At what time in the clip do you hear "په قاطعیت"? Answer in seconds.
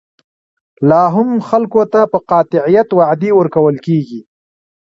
2.11-2.89